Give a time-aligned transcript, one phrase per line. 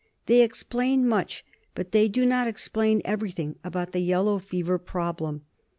[0.25, 1.45] They explain much,
[1.75, 5.45] but they do not explain everything about the yellow fever problem.